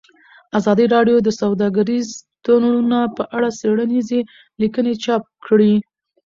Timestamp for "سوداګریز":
1.41-2.07